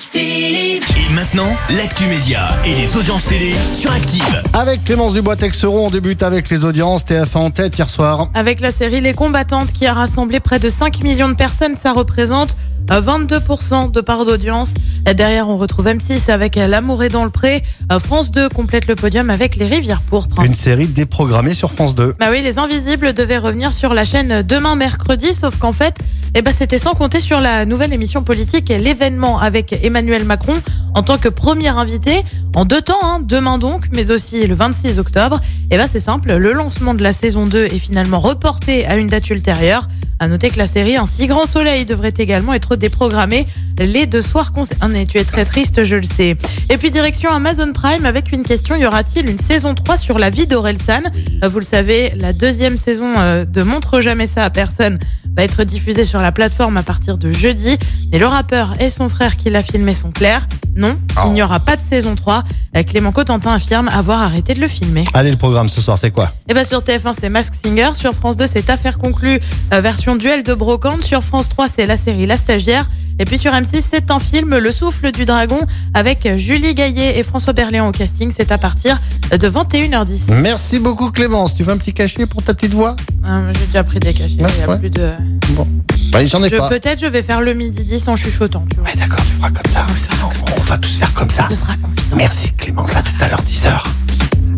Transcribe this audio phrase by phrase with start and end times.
[0.00, 0.82] Active.
[0.96, 4.42] Et maintenant, l'actu média et les audiences télé sur Active.
[4.54, 8.30] Avec Clémence Dubois-Texeron, on débute avec les audiences TF1 en tête hier soir.
[8.32, 11.92] Avec la série Les Combattantes qui a rassemblé près de 5 millions de personnes, ça
[11.92, 12.56] représente
[12.90, 14.74] euh, 22% de part d'audience.
[15.08, 17.62] Euh, Derrière, on retrouve M6 avec euh, L'amour est dans le pré.
[17.92, 20.42] Euh, France 2 complète le podium avec Les Rivières pourpres.
[20.42, 22.14] Une série déprogrammée sur France 2.
[22.18, 25.94] Bah oui, Les Invisibles devaient revenir sur la chaîne demain mercredi, sauf qu'en fait,
[26.34, 30.54] eh ben, c'était sans compter sur la nouvelle émission politique L'événement avec Emmanuel Macron
[30.94, 32.22] en tant que premier invité
[32.54, 35.40] en deux temps, hein, demain donc, mais aussi le 26 octobre.
[35.72, 39.08] Et ben c'est simple, le lancement de la saison 2 est finalement reporté à une
[39.08, 39.88] date ultérieure.
[40.22, 43.46] À noter que la série Un si grand soleil devrait également être déprogrammée
[43.78, 45.06] les deux soirs concernés.
[45.06, 46.36] Tu es très triste, je le sais.
[46.68, 50.28] Et puis direction Amazon Prime avec une question, y aura-t-il une saison 3 sur la
[50.28, 51.04] vie d'Orelsan?
[51.42, 54.98] Euh, Vous le savez, la deuxième saison euh, de Montre jamais ça à personne
[55.40, 57.78] va être diffusée sur la plateforme à partir de jeudi.
[58.12, 60.46] Mais le rappeur et son frère qui l'a filmé sont clairs.
[60.76, 62.42] Non, il n'y aura pas de saison 3.
[62.76, 65.04] Euh, Clément Cotentin affirme avoir arrêté de le filmer.
[65.14, 68.12] Allez, le programme ce soir, c'est quoi Et bien sur TF1 c'est Mask Singer, sur
[68.12, 69.40] France 2 c'est Affaire conclue
[69.72, 73.38] euh, version duel de brocante, sur France 3 c'est la série La Stagiaire, et puis
[73.38, 75.60] sur M6 c'est un film Le Souffle du Dragon
[75.94, 80.32] avec Julie Gaillet et François Berléand au casting, c'est à partir de 21h10.
[80.40, 81.54] Merci beaucoup Clémence.
[81.54, 82.96] Tu veux un petit cachet pour ta petite voix?
[83.24, 84.78] Euh, J'ai déjà pris des cachets, il y a Ouais.
[84.78, 85.10] plus de...
[85.50, 85.68] Bon.
[86.12, 86.68] Bah, j'en ai Je- pas.
[86.68, 88.86] Peut-être je vais faire le midi 10 en chuchotant, tu vois.
[88.88, 89.86] Ouais, d'accord, tu feras comme ça.
[90.24, 91.46] On, on va tous faire comme ça.
[91.48, 92.16] Ce sera confident.
[92.16, 93.82] Merci Clémence, à tout à l'heure, 10h.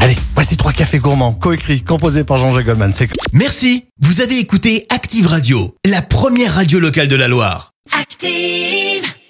[0.00, 2.92] Allez, voici trois cafés gourmands, coécrits, composés par Jean-Jacques Goldman.
[2.92, 7.72] C'est Merci, vous avez écouté Active Radio, la première radio locale de la Loire.
[7.92, 9.17] Active.